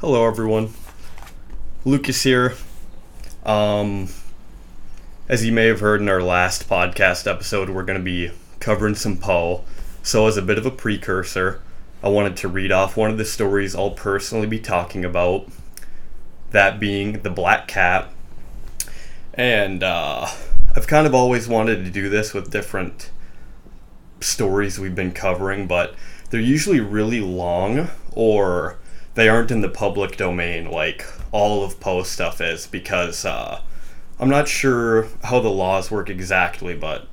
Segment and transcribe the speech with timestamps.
[0.00, 0.74] Hello, everyone.
[1.84, 2.54] Lucas here.
[3.44, 4.06] Um,
[5.28, 8.30] as you may have heard in our last podcast episode, we're going to be
[8.60, 9.64] covering some Poe.
[10.04, 11.60] So, as a bit of a precursor,
[12.00, 15.48] I wanted to read off one of the stories I'll personally be talking about.
[16.52, 18.08] That being The Black Cat.
[19.34, 20.28] And uh,
[20.76, 23.10] I've kind of always wanted to do this with different
[24.20, 25.96] stories we've been covering, but
[26.30, 28.78] they're usually really long or
[29.18, 33.60] they aren't in the public domain like all of Poe's stuff is because uh,
[34.20, 37.08] I'm not sure how the laws work exactly, but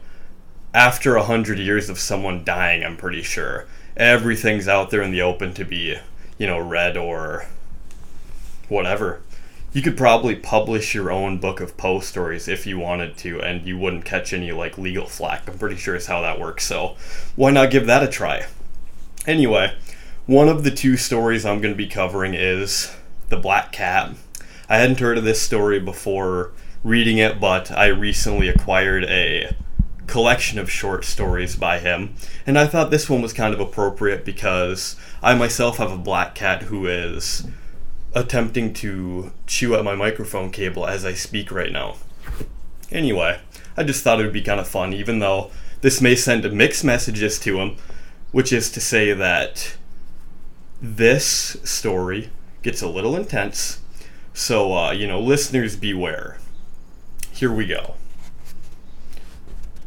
[0.72, 3.66] after a hundred years of someone dying, I'm pretty sure
[3.98, 5.98] everything's out there in the open to be,
[6.38, 7.48] you know, read or
[8.70, 9.24] whatever.
[9.74, 13.66] You could probably publish your own book of Poe stories if you wanted to, and
[13.66, 15.50] you wouldn't catch any like legal flack.
[15.50, 16.66] I'm pretty sure is how that works.
[16.66, 16.98] So
[17.36, 18.46] why not give that a try?
[19.26, 19.74] Anyway,
[20.26, 22.92] one of the two stories I'm going to be covering is
[23.30, 24.16] The Black Cat.
[24.68, 26.52] I hadn't heard of this story before
[26.84, 29.56] reading it, but I recently acquired a
[30.08, 32.16] collection of short stories by him,
[32.48, 36.34] and I thought this one was kind of appropriate because I myself have a black
[36.34, 37.46] cat who is
[38.16, 41.98] attempting to chew at my microphone cable as I speak right now.
[42.92, 43.40] Anyway,
[43.78, 45.52] I just thought it would be kind of fun, even though
[45.82, 47.78] this may send mixed messages to him,
[48.32, 49.76] which is to say that
[50.82, 52.30] this story
[52.62, 53.82] gets a little intense.
[54.34, 56.38] So, uh, you know, listeners beware.
[57.32, 57.96] Here we go.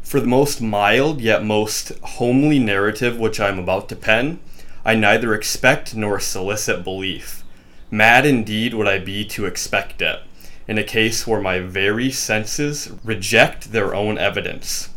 [0.01, 4.39] For the most mild yet most homely narrative which I am about to pen,
[4.83, 7.43] I neither expect nor solicit belief.
[7.91, 10.19] Mad indeed would I be to expect it,
[10.67, 14.89] in a case where my very senses reject their own evidence.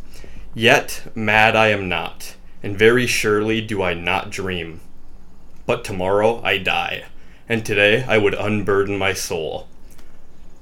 [0.55, 4.79] Yet mad I am not, and very surely do I not dream.
[5.65, 7.05] But tomorrow I die,
[7.47, 9.67] and today I would unburden my soul.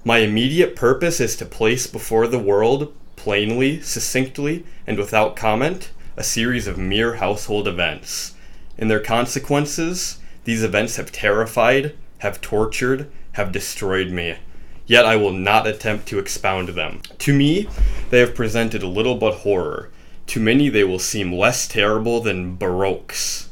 [0.03, 6.23] My immediate purpose is to place before the world, plainly, succinctly, and without comment, a
[6.23, 8.33] series of mere household events.
[8.77, 14.37] In their consequences, these events have terrified, have tortured, have destroyed me.
[14.87, 17.01] Yet I will not attempt to expound them.
[17.19, 17.69] To me,
[18.09, 19.89] they have presented little but horror.
[20.27, 23.49] To many, they will seem less terrible than baroques.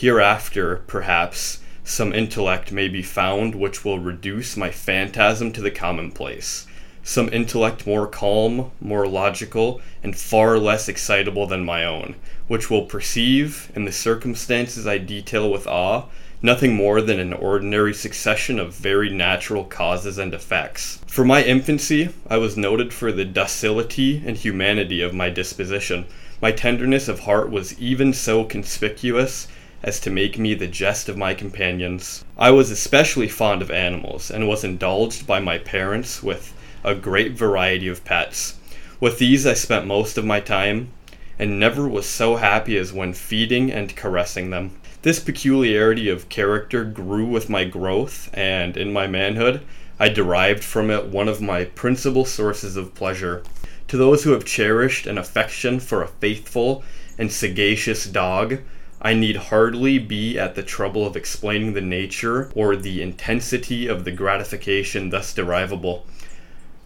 [0.00, 6.66] Hereafter, perhaps, some intellect may be found which will reduce my phantasm to the commonplace.
[7.02, 12.14] Some intellect more calm, more logical, and far less excitable than my own,
[12.48, 16.06] which will perceive, in the circumstances I detail with awe,
[16.40, 21.00] nothing more than an ordinary succession of very natural causes and effects.
[21.06, 26.06] For my infancy, I was noted for the docility and humanity of my disposition.
[26.40, 29.46] My tenderness of heart was even so conspicuous
[29.82, 32.24] as to make me the jest of my companions.
[32.36, 36.52] I was especially fond of animals, and was indulged by my parents with
[36.84, 38.58] a great variety of pets.
[39.00, 40.90] With these I spent most of my time,
[41.38, 44.72] and never was so happy as when feeding and caressing them.
[45.02, 49.62] This peculiarity of character grew with my growth, and in my manhood,
[49.98, 53.42] I derived from it one of my principal sources of pleasure.
[53.88, 56.84] To those who have cherished an affection for a faithful
[57.18, 58.58] and sagacious dog,
[59.02, 64.04] I need hardly be at the trouble of explaining the nature or the intensity of
[64.04, 66.06] the gratification thus derivable.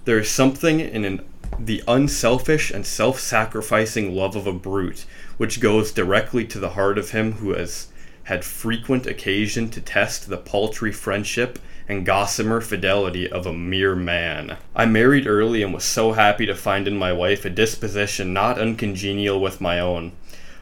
[0.05, 1.25] There is something in an,
[1.59, 5.07] the unselfish and self sacrificing love of a brute
[5.39, 7.89] which goes directly to the heart of him who has
[8.25, 11.59] had frequent occasion to test the paltry friendship
[11.89, 14.57] and gossamer fidelity of a mere man.
[14.75, 18.59] I married early and was so happy to find in my wife a disposition not
[18.59, 20.13] uncongenial with my own.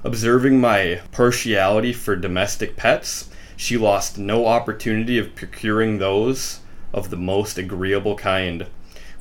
[0.04, 6.58] Observing my partiality for domestic pets, she lost no opportunity of procuring those
[6.92, 8.66] of the most agreeable kind.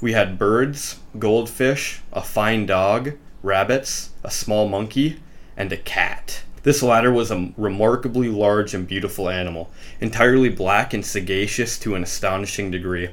[0.02, 3.12] We had birds, goldfish, a fine dog,
[3.44, 5.19] rabbits, a small monkey,
[5.56, 6.42] and a cat.
[6.64, 9.69] This latter was a remarkably large and beautiful animal,
[10.00, 13.10] entirely black and sagacious to an astonishing degree.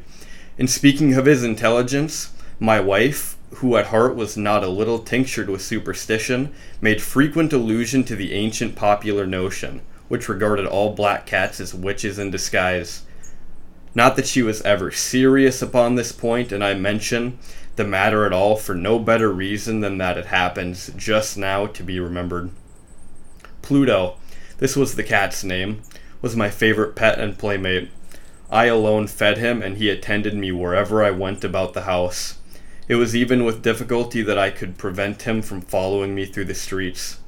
[0.56, 5.49] In speaking of his intelligence, my wife, who at heart was not a little tinctured
[5.49, 11.60] with superstition, made frequent allusion to the ancient popular notion, which regarded all black cats
[11.60, 13.05] as witches in disguise.
[13.94, 17.38] Not that she was ever serious upon this point, and I mention
[17.76, 21.82] the matter at all for no better reason than that it happens just now to
[21.82, 22.50] be remembered.
[23.62, 24.16] Pluto,
[24.58, 25.82] this was the cat's name,
[26.20, 27.90] was my favorite pet and playmate.
[28.50, 32.38] I alone fed him, and he attended me wherever I went about the house.
[32.88, 36.55] It was even with difficulty that I could prevent him from following me through the
[36.55, 37.19] streets.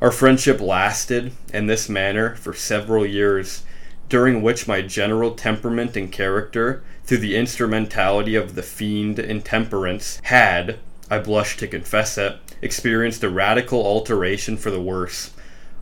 [0.00, 3.62] Our friendship lasted, in this manner, for several years,
[4.08, 10.78] during which my general temperament and character, through the instrumentality of the fiend intemperance, had,
[11.10, 15.30] I blush to confess it, experienced a radical alteration for the worse.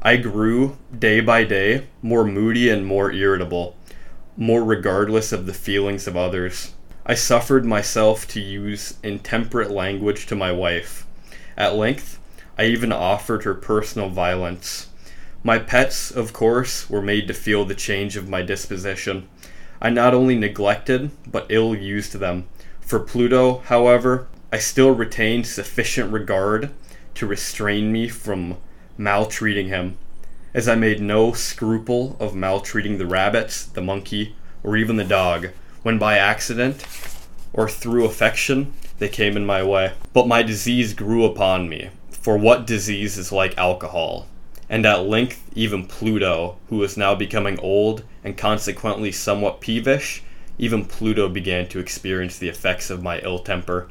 [0.02, 3.76] I grew, day by day, more moody and more irritable,
[4.36, 6.72] more regardless of the feelings of others.
[7.06, 11.06] I suffered myself to use intemperate language to my wife.
[11.54, 12.18] At length,
[12.56, 14.88] I even offered her personal violence.
[15.42, 19.28] My pets, of course, were made to feel the change of my disposition.
[19.82, 22.48] I not only neglected, but ill used them.
[22.80, 26.70] For Pluto, however, I still retained sufficient regard
[27.16, 28.56] to restrain me from
[28.96, 29.98] maltreating him,
[30.54, 35.50] as I made no scruple of maltreating the rabbits, the monkey, or even the dog,
[35.84, 36.84] when by accident
[37.52, 39.92] or through affection they came in my way.
[40.12, 44.26] But my disease grew upon me, for what disease is like alcohol?
[44.68, 50.22] And at length, even Pluto, who was now becoming old and consequently somewhat peevish,
[50.58, 53.88] even Pluto began to experience the effects of my ill temper.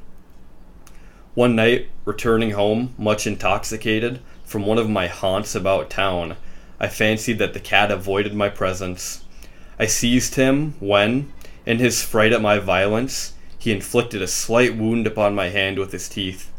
[1.36, 6.38] One night, returning home, much intoxicated, from one of my haunts about town,
[6.80, 9.24] I fancied that the cat avoided my presence.
[9.80, 11.32] I seized him when,
[11.66, 15.92] in his fright at my violence, he inflicted a slight wound upon my hand with
[15.92, 16.52] his teeth.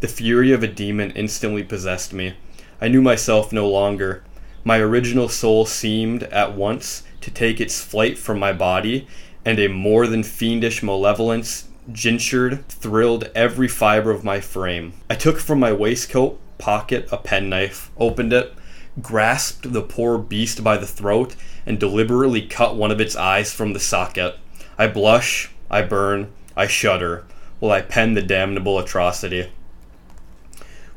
[0.00, 2.34] The fury of a demon instantly possessed me.
[2.80, 4.24] I knew myself no longer.
[4.64, 9.06] My original soul seemed, at once, to take its flight from my body,
[9.44, 14.94] and a more than fiendish malevolence gingered, thrilled every fiber of my frame.
[15.08, 18.52] I took from my waistcoat pocket a penknife, opened it,
[19.00, 21.34] grasped the poor beast by the throat,
[21.66, 24.36] and deliberately cut one of its eyes from the socket.
[24.78, 27.24] I blush, I burn, I shudder,
[27.58, 29.50] while I pen the damnable atrocity.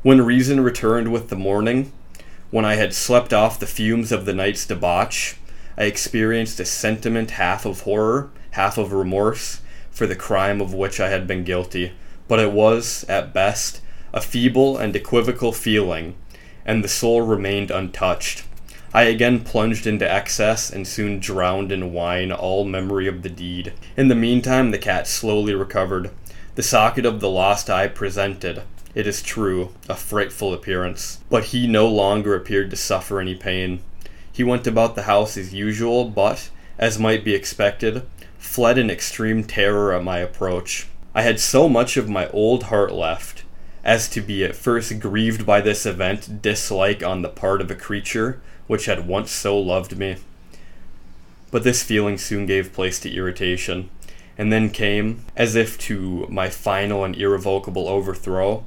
[0.02, 1.92] When reason returned with the morning,
[2.50, 5.36] when I had slept off the fumes of the night's debauch,
[5.76, 9.60] I experienced a sentiment half of horror, half of remorse,
[9.90, 11.92] for the crime of which I had been guilty.
[12.28, 13.80] But it was, at best,
[14.12, 16.14] a feeble and equivocal feeling,
[16.64, 18.44] and the soul remained untouched.
[18.94, 23.72] I again plunged into excess and soon drowned in wine all memory of the deed.
[23.96, 26.12] In the meantime, the cat slowly recovered.
[26.54, 28.62] The socket of the lost eye presented,
[28.94, 31.18] it is true, a frightful appearance.
[31.28, 33.80] But he no longer appeared to suffer any pain.
[34.30, 38.06] He went about the house as usual, but, as might be expected,
[38.38, 40.86] fled in extreme terror at my approach.
[41.16, 43.42] I had so much of my old heart left
[43.82, 47.74] as to be at first grieved by this event, dislike on the part of a
[47.74, 50.16] creature which had once so loved me.
[51.50, 53.90] But this feeling soon gave place to irritation,
[54.36, 58.64] and then came, as if to my final and irrevocable overthrow,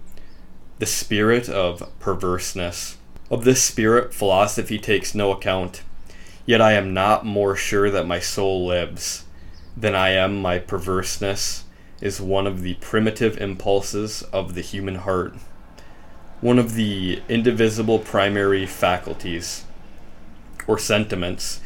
[0.80, 2.98] the spirit of perverseness.
[3.30, 5.82] Of this spirit, philosophy takes no account.
[6.46, 9.26] Yet I am not more sure that my soul lives
[9.76, 11.66] than I am my perverseness
[12.02, 15.36] is one of the primitive impulses of the human heart,
[16.42, 19.66] one of the indivisible primary faculties,
[20.68, 21.62] or sentiments,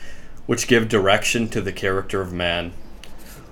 [0.46, 2.72] which give direction to the character of man.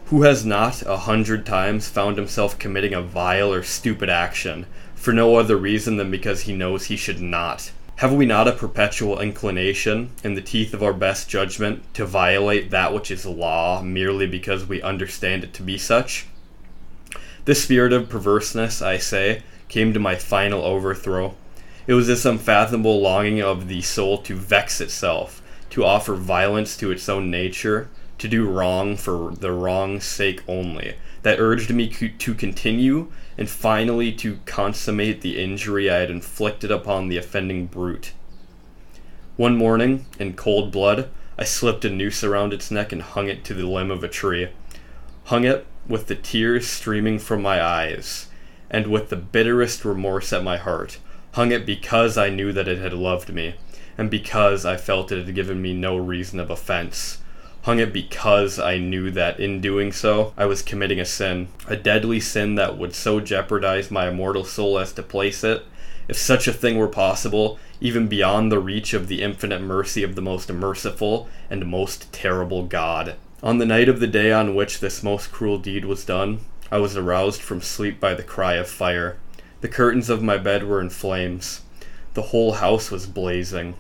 [0.06, 4.66] Who has not a hundred times found himself committing a vile or stupid action
[4.96, 7.72] for no other reason than because he knows he should not.
[7.98, 12.72] Have we not a perpetual inclination, in the teeth of our best judgment, to violate
[12.72, 16.26] that which is law merely because we understand it to be such?
[17.46, 21.36] This spirit of perverseness, I say, came to my final overthrow.
[21.88, 25.39] It was this unfathomable longing of the soul to vex itself,
[25.72, 30.96] to offer violence to its own nature, to do wrong for the wrong's sake only,
[31.22, 37.08] that urged me to continue and finally to consummate the injury I had inflicted upon
[37.08, 38.12] the offending brute.
[39.38, 43.46] One morning, in cold blood, I slipped a noose around its neck and hung it
[43.46, 44.50] to the limb of a tree.
[45.26, 48.28] Hung it with the tears streaming from my eyes,
[48.70, 51.00] and with the bitterest remorse at my heart.
[51.34, 53.56] Hung it because I knew that it had loved me,
[54.00, 57.20] and because I felt it had given me no reason of offense
[57.64, 61.76] hung it because I knew that in doing so, I was committing a sin, a
[61.76, 65.64] deadly sin that would so jeopardize my immortal soul as to place it,
[66.08, 70.16] if such a thing were possible, even beyond the reach of the infinite mercy of
[70.16, 73.16] the most merciful and most terrible God.
[73.44, 76.40] On the night of the day on which this most cruel deed was done,
[76.72, 79.18] I was aroused from sleep by the cry of fire.
[79.62, 81.62] The curtains of my bed were in flames.
[82.14, 83.76] The whole house was blazing.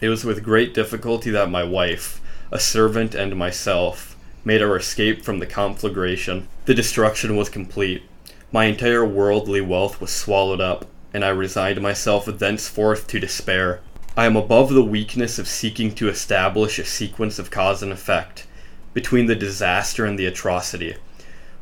[0.00, 5.22] It was with great difficulty that my wife, a servant, and myself made our escape
[5.22, 6.48] from the conflagration.
[6.64, 8.02] The destruction was complete.
[8.50, 13.80] My entire worldly wealth was swallowed up, and I resigned myself thenceforth to despair.
[14.16, 18.46] I am above the weakness of seeking to establish a sequence of cause and effect
[18.94, 20.96] between the disaster and the atrocity,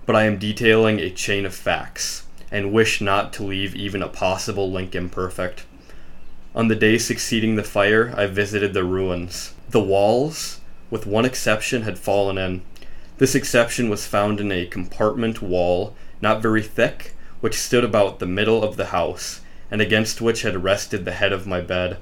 [0.07, 4.09] but I am detailing a chain of facts and wish not to leave even a
[4.09, 5.67] possible link imperfect.
[6.55, 9.55] On the day succeeding the fire, I visited the ruins.
[9.69, 12.63] The walls, with one exception, had fallen in.
[13.19, 18.27] This exception was found in a compartment wall, not very thick, which stood about the
[18.27, 21.99] middle of the house, and against which had rested the head of my bed.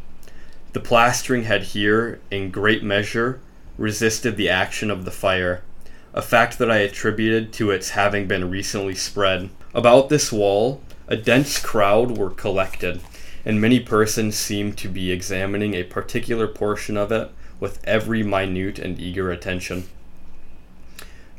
[0.72, 3.40] The plastering had here, in great measure,
[3.76, 5.62] resisted the action of the fire,
[6.14, 9.50] a fact that I attributed to its having been recently spread.
[9.74, 13.00] About this wall, a dense crowd were collected,
[13.46, 18.78] and many persons seemed to be examining a particular portion of it with every minute
[18.78, 19.88] and eager attention.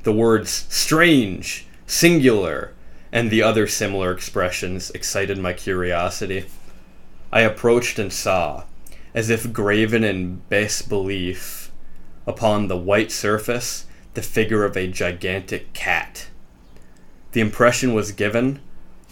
[0.04, 2.74] The words strange, singular,
[3.12, 6.46] and the other similar expressions excited my curiosity.
[7.32, 8.64] I approached and saw,
[9.14, 11.72] as if graven in bas relief
[12.26, 16.28] upon the white surface, the figure of a gigantic cat.
[17.34, 18.62] The impression was given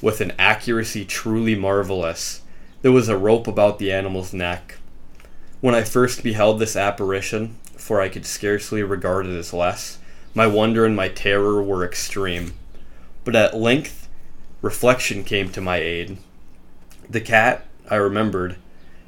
[0.01, 2.41] with an accuracy truly marvelous.
[2.85, 4.77] There was a rope about the animal's neck.
[5.59, 9.97] When I first beheld this apparition, for I could scarcely regard it as less,
[10.35, 12.53] my wonder and my terror were extreme.
[13.23, 14.07] But at length,
[14.61, 16.19] reflection came to my aid.
[17.09, 18.57] The cat, I remembered,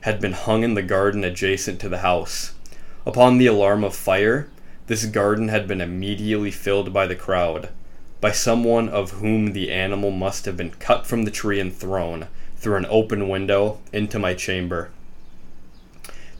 [0.02, 2.56] had been hung in the garden adjacent to the house.
[3.06, 4.50] Upon the alarm of fire,
[4.88, 7.70] this garden had been immediately filled by the crowd,
[8.22, 12.28] by someone of whom the animal must have been cut from the tree and thrown,
[12.68, 14.90] through an open window, into my chamber.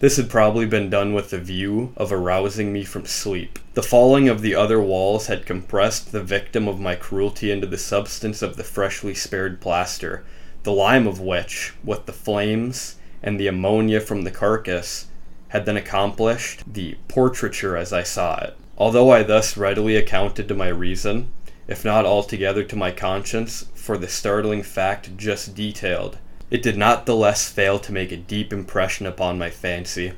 [0.02, 3.58] This had probably been done with the view of arousing me from sleep.
[3.76, 7.78] The falling of the other walls had compressed the victim of my cruelty into the
[7.78, 10.26] substance of the freshly spared plaster,
[10.64, 15.06] the lime of which, with the flames and the ammonia from the carcass,
[15.48, 18.58] had then accomplished the portraiture as I saw it.
[18.78, 21.32] Although I thus readily accounted to my reason,
[21.68, 26.18] if not altogether to my conscience, for the startling fact just detailed,
[26.50, 30.14] it did not the less fail to make a deep impression upon my fancy.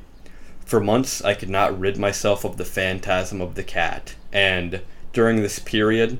[0.64, 4.80] For months I could not rid myself of the phantasm of the cat, and,
[5.12, 6.18] during this period,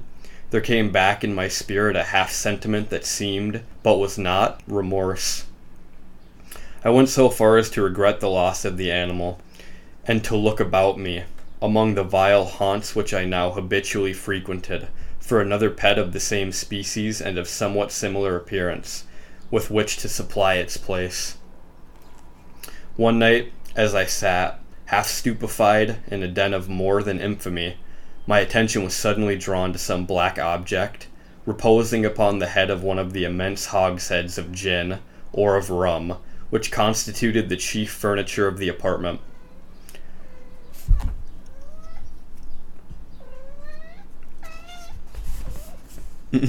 [0.50, 5.44] there came back in my spirit a half sentiment that seemed, but was not, remorse.
[6.84, 9.40] I went so far as to regret the loss of the animal,
[10.06, 11.22] and to look about me,
[11.62, 14.88] among the vile haunts which I now habitually frequented,
[15.30, 19.04] for another pet of the same species and of somewhat similar appearance
[19.48, 21.38] with which to supply its place.
[22.96, 27.76] One night, as I sat, half stupefied in a den of more than infamy,
[28.26, 31.06] my attention was suddenly drawn to some black object
[31.46, 34.98] reposing upon the head of one of the immense hogsheads of gin
[35.32, 36.18] or of rum
[36.50, 39.20] which constituted the chief furniture of the apartment.
[46.32, 46.44] I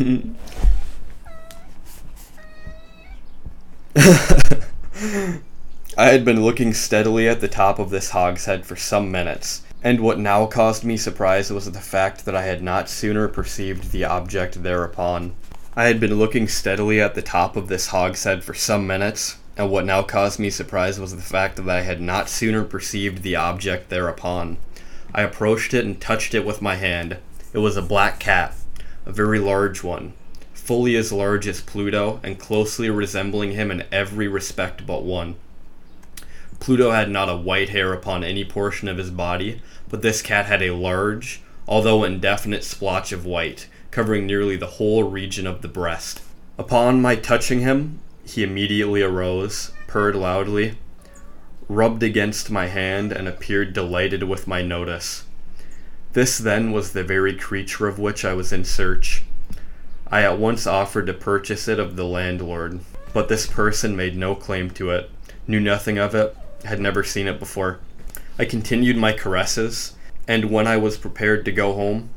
[5.97, 10.19] had been looking steadily at the top of this hogshead for some minutes, and what
[10.19, 14.61] now caused me surprise was the fact that I had not sooner perceived the object
[14.61, 15.33] thereupon.
[15.75, 19.71] I had been looking steadily at the top of this hogshead for some minutes, and
[19.71, 23.35] what now caused me surprise was the fact that I had not sooner perceived the
[23.35, 24.57] object thereupon.
[25.11, 27.17] I approached it and touched it with my hand.
[27.51, 28.53] It was a black cat,
[29.05, 30.13] a very large one,
[30.53, 35.35] fully as large as Pluto and closely resembling him in every respect but one.
[36.59, 40.45] Pluto had not a white hair upon any portion of his body, but this cat
[40.45, 45.67] had a large, although indefinite splotch of white, covering nearly the whole region of the
[45.67, 46.21] breast.
[46.57, 50.77] Upon my touching him, he immediately arose, purred loudly,
[51.67, 55.23] rubbed against my hand, and appeared delighted with my notice.
[56.13, 59.23] This then was the very creature of which I was in search.
[60.07, 62.81] I at once offered to purchase it of the landlord,
[63.13, 65.09] but this person made no claim to it,
[65.47, 67.79] knew nothing of it, had never seen it before.
[68.37, 69.95] I continued my caresses,
[70.27, 72.09] and when I was prepared to go home,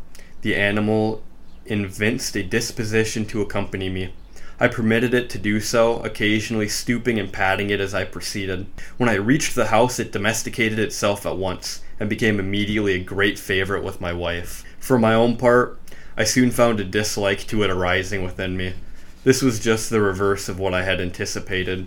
[0.43, 1.23] the animal
[1.67, 4.13] evinced a disposition to accompany me.
[4.59, 8.67] I permitted it to do so, occasionally stooping and patting it as I proceeded.
[8.97, 13.39] When I reached the house, it domesticated itself at once, and became immediately a great
[13.39, 14.65] favorite with my wife.
[14.79, 15.79] For my own part,
[16.17, 18.75] I soon found a dislike to it arising within me.
[19.25, 21.87] This was just the reverse of what I had anticipated,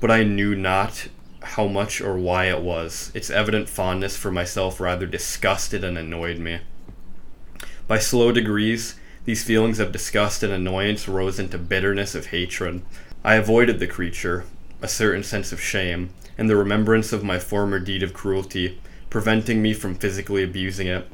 [0.00, 1.08] but I knew not
[1.42, 3.10] how much or why it was.
[3.14, 6.60] Its evident fondness for myself rather disgusted and annoyed me.
[7.86, 8.94] By slow degrees,
[9.24, 12.82] these feelings of disgust and annoyance rose into bitterness of hatred.
[13.24, 14.44] I avoided the creature,
[14.80, 18.80] a certain sense of shame and the remembrance of my former deed of cruelty,
[19.12, 21.06] preventing me from physically abusing it.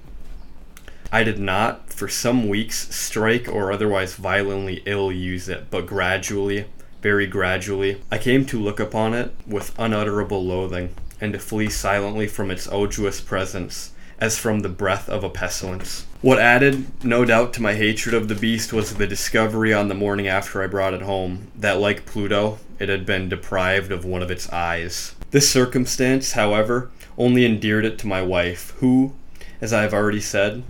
[1.11, 6.67] I did not, for some weeks, strike or otherwise violently ill use it, but gradually,
[7.03, 12.29] very gradually, I came to look upon it with unutterable loathing, and to flee silently
[12.29, 13.91] from its odious presence,
[14.21, 16.07] as from the breath of a pestilence.
[16.23, 19.95] What added, no doubt, to my hatred of the beast was the discovery on the
[19.95, 24.23] morning after I brought it home that, like Pluto, it had been deprived of one
[24.23, 25.17] of its eyes.
[25.33, 29.13] This circumstance, however, only endeared it to my wife, who,
[29.61, 30.63] as I have already said,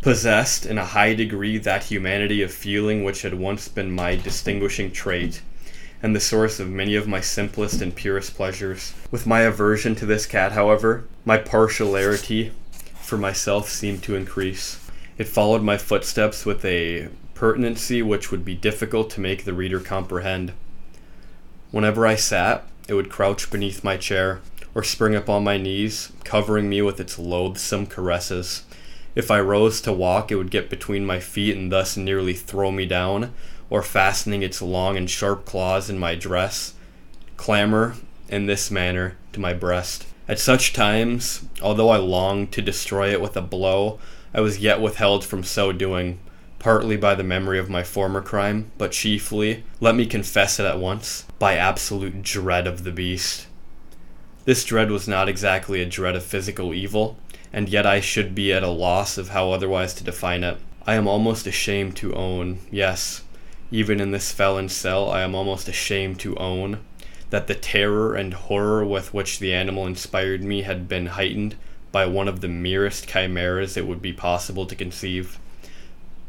[0.00, 4.90] possessed in a high degree that humanity of feeling which had once been my distinguishing
[4.90, 5.42] trait,
[6.02, 8.94] and the source of many of my simplest and purest pleasures.
[9.10, 12.52] With my aversion to this cat, however, my partiality
[13.02, 14.80] for myself seemed to increase.
[15.18, 19.80] It followed my footsteps with a pertinency which would be difficult to make the reader
[19.80, 20.52] comprehend.
[21.70, 24.40] Whenever I sat, it would crouch beneath my chair,
[24.74, 28.64] or spring upon my knees, covering me with its loathsome caresses.
[29.14, 32.70] If I rose to walk, it would get between my feet and thus nearly throw
[32.70, 33.34] me down,
[33.68, 36.74] or fastening its long and sharp claws in my dress,
[37.36, 37.96] clamber
[38.28, 40.06] in this manner to my breast.
[40.28, 43.98] At such times, although I longed to destroy it with a blow,
[44.32, 46.20] I was yet withheld from so doing,
[46.60, 50.78] partly by the memory of my former crime, but chiefly, let me confess it at
[50.78, 53.48] once, by absolute dread of the beast.
[54.46, 57.18] This dread was not exactly a dread of physical evil,
[57.52, 60.56] and yet I should be at a loss of how otherwise to define it.
[60.86, 63.22] I am almost ashamed to own, yes,
[63.70, 66.80] even in this felon's cell, I am almost ashamed to own
[67.28, 71.54] that the terror and horror with which the animal inspired me had been heightened
[71.92, 75.38] by one of the merest chimeras it would be possible to conceive.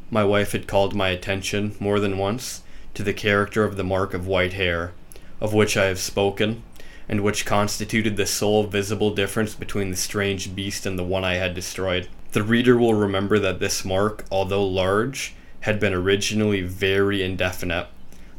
[0.10, 2.62] My wife had called my attention, more than once,
[2.94, 4.92] to the character of the mark of white hair,
[5.40, 6.62] of which I have spoken,
[7.10, 11.36] and which constituted the sole visible difference between the strange beast and the one I
[11.36, 12.08] had destroyed.
[12.32, 17.88] The reader will remember that this mark, although large, had been originally very indefinite,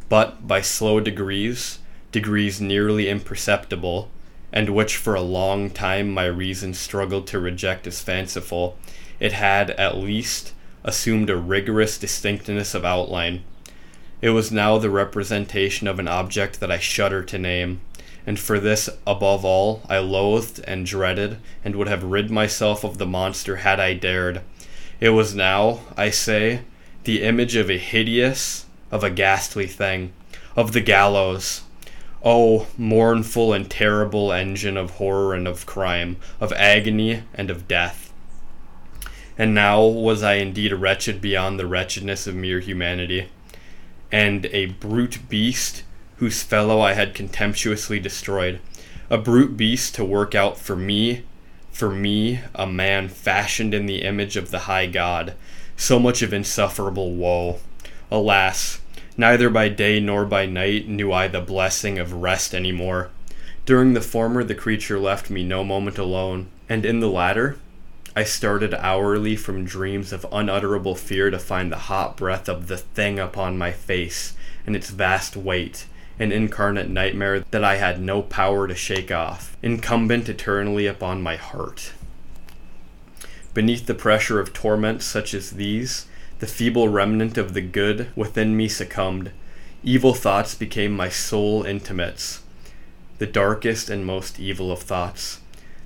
[0.08, 1.78] but by slow degrees,
[2.10, 4.10] degrees nearly imperceptible,
[4.52, 8.76] and which for a long time my reason struggled to reject as fanciful,
[9.20, 10.52] it had at least
[10.84, 13.44] assumed a rigorous distinctness of outline.
[14.20, 17.80] It was now the representation of an object that I shudder to name
[18.26, 22.98] and for this above all I loathed and dreaded, and would have rid myself of
[22.98, 24.42] the monster had I dared.
[25.00, 26.62] It was now, I say,
[27.04, 30.12] the image of a hideous, of a ghastly thing,
[30.54, 31.62] of the gallows.
[32.24, 38.12] Oh, mournful and terrible engine of horror and of crime, of agony and of death.
[39.36, 43.28] And now was I indeed wretched beyond the wretchedness of mere humanity,
[44.12, 45.82] and a brute beast
[46.22, 48.60] whose fellow I had contemptuously destroyed.
[49.10, 51.24] A brute beast to work out for me,
[51.72, 55.34] for me, a man fashioned in the image of the high God,
[55.76, 57.58] so much of insufferable woe.
[58.08, 58.80] Alas,
[59.16, 63.10] neither by day nor by night knew I the blessing of rest any more.
[63.66, 67.56] During the former, the creature left me no moment alone, and in the latter,
[68.14, 72.78] I started hourly from dreams of unutterable fear to find the hot breath of the
[72.78, 75.86] thing upon my face and its vast weight,
[76.18, 81.36] an incarnate nightmare that I had no power to shake off, incumbent eternally upon my
[81.36, 81.92] heart.
[83.54, 86.06] Beneath the pressure of torments such as these,
[86.38, 89.30] the feeble remnant of the good within me succumbed.
[89.84, 92.42] Evil thoughts became my sole intimates,
[93.18, 95.40] the darkest and most evil of thoughts.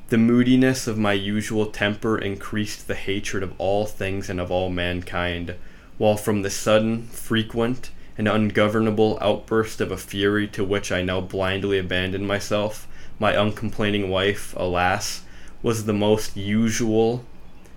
[0.08, 4.70] The moodiness of my usual temper increased the hatred of all things and of all
[4.70, 5.56] mankind,
[5.98, 11.20] while from the sudden, frequent, an ungovernable outburst of a fury to which I now
[11.20, 15.22] blindly abandoned myself, my uncomplaining wife, alas,
[15.62, 17.24] was the most usual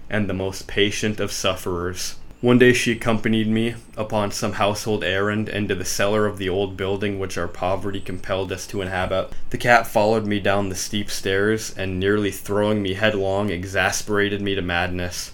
[0.09, 2.15] and the most patient of sufferers.
[2.41, 6.77] One day she accompanied me upon some household errand into the cellar of the old
[6.77, 9.33] building which our poverty compelled us to inhabit.
[9.49, 14.55] The cat followed me down the steep stairs and, nearly throwing me headlong, exasperated me
[14.55, 15.33] to madness.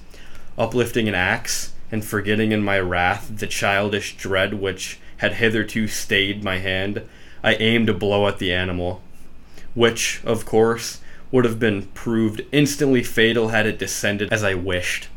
[0.58, 6.44] Uplifting an axe, and forgetting in my wrath the childish dread which had hitherto stayed
[6.44, 7.02] my hand,
[7.44, 9.02] I aimed a blow at the animal,
[9.74, 15.10] which, of course, would have been proved instantly fatal had it descended as I wished.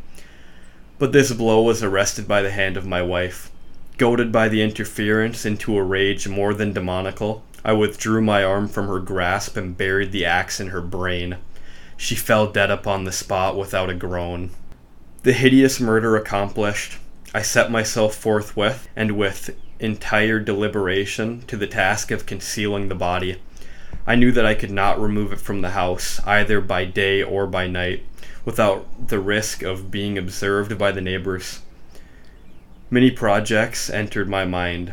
[0.98, 3.50] But this blow was arrested by the hand of my wife.
[3.98, 8.86] Goaded by the interference into a rage more than demoniacal, I withdrew my arm from
[8.88, 11.36] her grasp and buried the axe in her brain.
[11.96, 14.50] She fell dead upon the spot without a groan.
[15.24, 16.98] The hideous murder accomplished,
[17.34, 19.50] I set myself forthwith, and with
[19.80, 23.42] entire deliberation, to the task of concealing the body.
[24.06, 27.48] I knew that I could not remove it from the house, either by day or
[27.48, 28.04] by night,
[28.44, 31.62] without the risk of being observed by the neighbors.
[32.88, 34.92] Many projects entered my mind.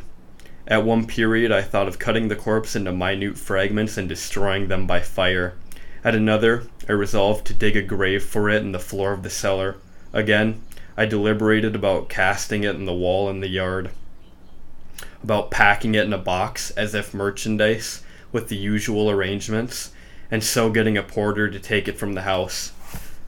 [0.67, 4.87] At one period, I thought of cutting the corpse into minute fragments and destroying them
[4.87, 5.53] by fire.
[6.03, 9.29] At another, I resolved to dig a grave for it in the floor of the
[9.29, 9.75] cellar.
[10.15, 10.61] Again,
[10.95, 13.89] I deliberated about casting it in the wall in the yard,
[15.21, 18.01] about packing it in a box as if merchandise
[18.31, 19.91] with the usual arrangements,
[20.31, 22.71] and so getting a porter to take it from the house.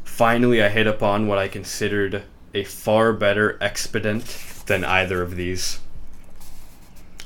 [0.05, 2.23] Finally, I hit upon what I considered
[2.53, 4.23] a far better expedient
[4.65, 5.81] than either of these.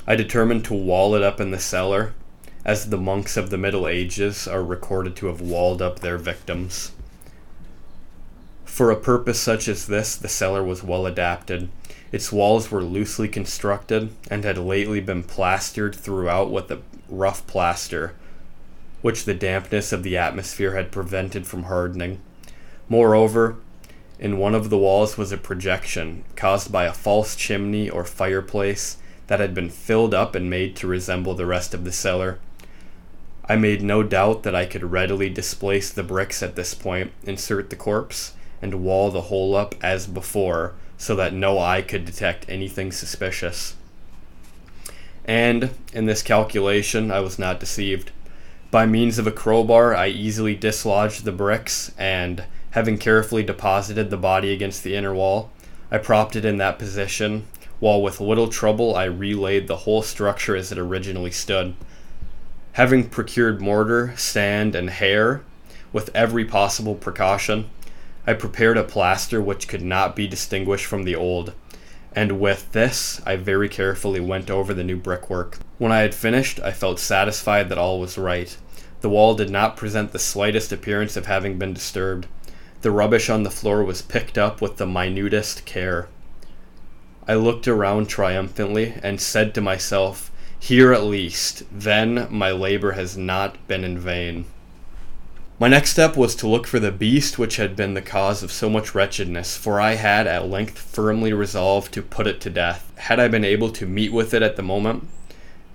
[0.08, 2.14] I determined to wall it up in the cellar,
[2.64, 6.90] as the monks of the Middle Ages are recorded to have walled up their victims.
[8.72, 11.68] For a purpose such as this, the cellar was well adapted.
[12.10, 18.14] Its walls were loosely constructed and had lately been plastered throughout with a rough plaster,
[19.02, 22.20] which the dampness of the atmosphere had prevented from hardening.
[22.88, 23.56] Moreover,
[24.18, 28.96] in one of the walls was a projection caused by a false chimney or fireplace
[29.26, 32.38] that had been filled up and made to resemble the rest of the cellar.
[33.46, 37.68] I made no doubt that I could readily displace the bricks at this point, insert
[37.68, 38.32] the corpse,
[38.62, 43.74] and wall the hole up as before, so that no eye could detect anything suspicious.
[45.24, 48.12] And in this calculation, I was not deceived.
[48.70, 54.16] By means of a crowbar, I easily dislodged the bricks, and, having carefully deposited the
[54.16, 55.50] body against the inner wall,
[55.90, 57.46] I propped it in that position,
[57.80, 61.74] while with little trouble I relaid the whole structure as it originally stood.
[62.72, 65.42] Having procured mortar, sand, and hair,
[65.92, 67.68] with every possible precaution,
[68.26, 71.54] I prepared a plaster which could not be distinguished from the old,
[72.14, 75.58] and with this I very carefully went over the new brickwork.
[75.78, 78.56] When I had finished, I felt satisfied that all was right.
[79.00, 82.28] The wall did not present the slightest appearance of having been disturbed.
[82.82, 86.08] The rubbish on the floor was picked up with the minutest care.
[87.26, 90.30] I looked around triumphantly and said to myself,
[90.60, 94.44] Here at least, then my labor has not been in vain.
[95.62, 98.50] My next step was to look for the beast which had been the cause of
[98.50, 102.90] so much wretchedness, for I had at length firmly resolved to put it to death.
[102.96, 105.06] Had I been able to meet with it at the moment,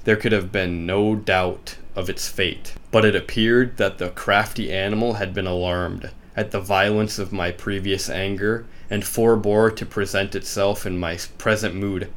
[0.04, 2.74] there could have been no doubt of its fate.
[2.92, 7.52] But it appeared that the crafty animal had been alarmed at the violence of my
[7.52, 12.12] previous anger and forbore to present itself in my present mood.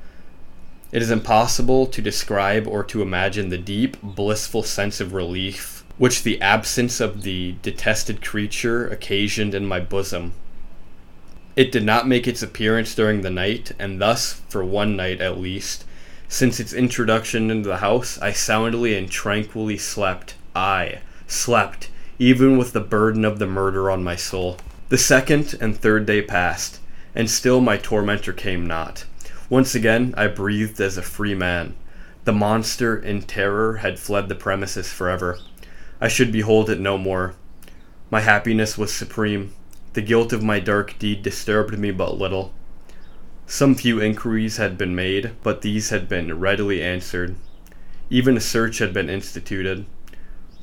[0.90, 6.22] It is impossible to describe or to imagine the deep, blissful sense of relief which
[6.22, 10.32] the absence of the detested creature occasioned in my bosom.
[11.56, 15.38] It did not make its appearance during the night, and thus, for one night at
[15.38, 15.84] least,
[16.26, 20.36] since its introduction into the house, I soundly and tranquilly slept.
[20.56, 24.56] I slept, even with the burden of the murder on my soul.
[24.88, 26.80] The second and third day passed,
[27.14, 29.04] and still my tormentor came not.
[29.50, 31.74] Once again I breathed as a free man.
[32.24, 35.38] The monster, in terror, had fled the premises forever.
[36.00, 37.34] I should behold it no more.
[38.10, 39.52] My happiness was supreme.
[39.92, 42.54] The guilt of my dark deed disturbed me but little.
[43.46, 47.34] Some few inquiries had been made, but these had been readily answered.
[48.08, 49.84] Even a search had been instituted,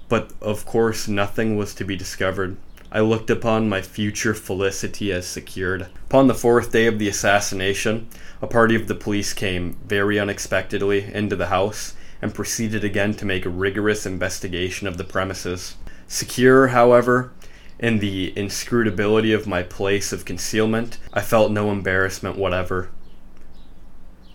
[0.10, 2.58] but of course nothing was to be discovered.
[2.92, 5.88] I looked upon my future felicity as secured.
[6.06, 8.08] Upon the fourth day of the assassination,
[8.42, 13.26] a party of the police came, very unexpectedly, into the house and proceeded again to
[13.26, 15.76] make a rigorous investigation of the premises.
[16.08, 17.32] Secure, however,
[17.80, 22.90] in the inscrutability of my place of concealment, I felt no embarrassment whatever.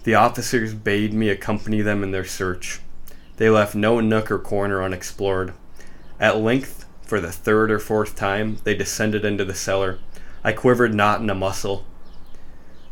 [0.05, 2.81] The officers bade me accompany them in their search.
[3.37, 5.55] They left no nook or corner unexplored.
[6.21, 9.99] At length, for the third or fourth time, they descended into the cellar.
[10.45, 11.85] I quivered not in a muscle.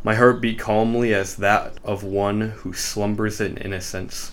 [0.02, 4.32] My heart beat calmly as that of one who slumbers in innocence.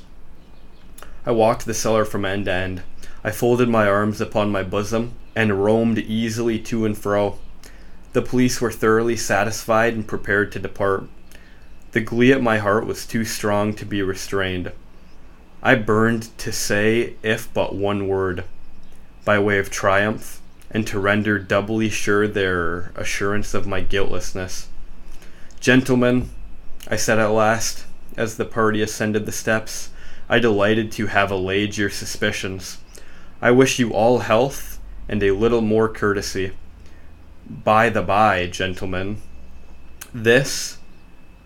[1.27, 2.83] I walked the cellar from end to end.
[3.21, 7.37] I folded my arms upon my bosom and roamed easily to and fro.
[8.13, 11.03] The police were thoroughly satisfied and prepared to depart.
[11.91, 14.71] The glee at my heart was too strong to be restrained.
[15.61, 18.45] I burned to say, if but one word,
[19.25, 24.69] by way of triumph, and to render doubly sure their assurance of my guiltlessness.
[25.59, 26.29] Gentlemen,
[26.87, 27.83] I said at last,
[28.15, 29.89] as the party ascended the steps,
[30.29, 32.79] I delighted to have allayed your suspicions.
[33.41, 36.51] I wish you all health and a little more courtesy.
[37.49, 39.21] By the by, gentlemen,
[40.13, 40.77] this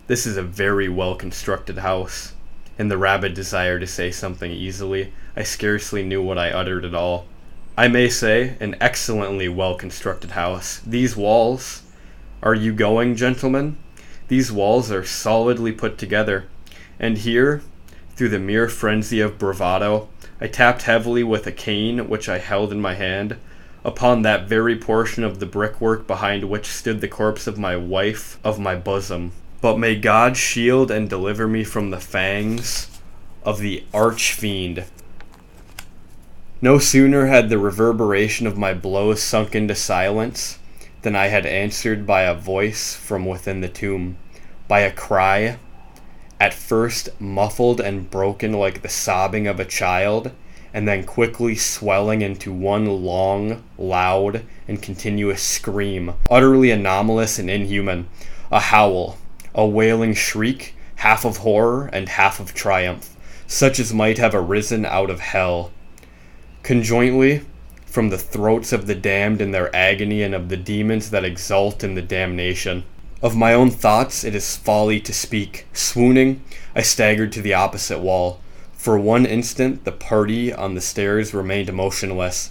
[0.07, 2.33] this is a very well constructed house.
[2.77, 6.95] in the rabid desire to say something easily, I scarcely knew what I uttered at
[6.95, 7.27] all.
[7.77, 10.81] I may say, an excellently well constructed house.
[10.85, 11.83] These walls.
[12.41, 13.77] Are you going, gentlemen?
[14.27, 16.47] These walls are solidly put together.
[16.99, 17.61] And here,
[18.21, 20.07] through the mere frenzy of bravado,
[20.39, 23.35] I tapped heavily with a cane which I held in my hand
[23.83, 28.37] upon that very portion of the brickwork behind which stood the corpse of my wife
[28.43, 29.31] of my bosom.
[29.59, 32.91] But may God shield and deliver me from the fangs
[33.43, 34.85] of the arch fiend.
[36.61, 40.59] No sooner had the reverberation of my blows sunk into silence
[41.01, 44.17] than I had answered by a voice from within the tomb,
[44.67, 45.57] by a cry,
[46.41, 50.31] at first muffled and broken like the sobbing of a child,
[50.73, 58.09] and then quickly swelling into one long, loud, and continuous scream, utterly anomalous and inhuman,
[58.51, 59.19] a howl,
[59.53, 64.83] a wailing shriek, half of horror and half of triumph, such as might have arisen
[64.83, 65.71] out of hell.
[66.63, 67.41] Conjointly,
[67.85, 71.83] from the throats of the damned in their agony and of the demons that exult
[71.83, 72.83] in the damnation.
[73.23, 75.67] Of my own thoughts it is folly to speak.
[75.73, 76.41] Swooning,
[76.75, 78.39] I staggered to the opposite wall.
[78.73, 82.49] For one instant the party on the stairs remained motionless,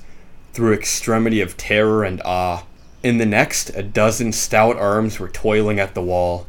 [0.52, 2.62] through extremity of terror and awe.
[3.02, 6.46] In the next, a dozen stout arms were toiling at the wall.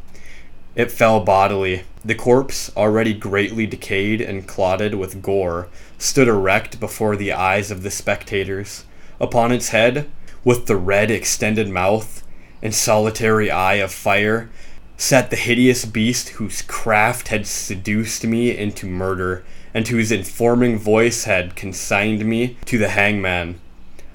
[0.76, 1.82] It fell bodily.
[2.06, 7.82] The corpse, already greatly decayed and clotted with gore, stood erect before the eyes of
[7.82, 8.86] the spectators.
[9.20, 10.08] Upon its head,
[10.44, 12.22] with the red extended mouth
[12.62, 14.50] and solitary eye of fire,
[14.98, 19.44] sat the hideous beast whose craft had seduced me into murder,
[19.74, 23.60] and whose informing voice had consigned me to the hangman.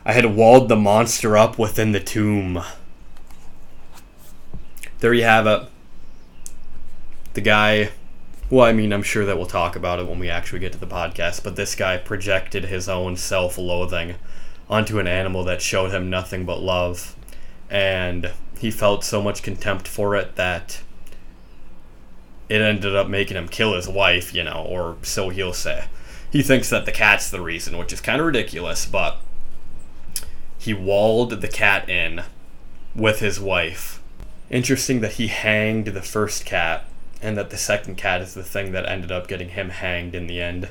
[0.04, 2.62] I had walled the monster up within the tomb.
[5.00, 5.68] There you have it
[7.36, 7.90] the guy
[8.48, 10.78] well i mean i'm sure that we'll talk about it when we actually get to
[10.78, 14.14] the podcast but this guy projected his own self-loathing
[14.70, 17.14] onto an animal that showed him nothing but love
[17.70, 20.80] and he felt so much contempt for it that
[22.48, 25.86] it ended up making him kill his wife you know or so he'll say
[26.30, 29.18] he thinks that the cat's the reason which is kind of ridiculous but
[30.58, 32.22] he walled the cat in
[32.94, 34.02] with his wife
[34.50, 36.84] interesting that he hanged the first cat
[37.22, 40.26] and that the second cat is the thing that ended up getting him hanged in
[40.26, 40.68] the end.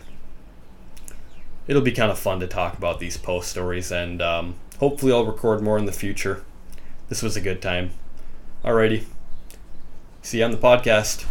[1.67, 5.25] It'll be kind of fun to talk about these Poe's stories, and um, hopefully, I'll
[5.25, 6.43] record more in the future.
[7.07, 7.91] This was a good time.
[8.63, 9.03] Alrighty.
[10.21, 11.25] See you on the podcast.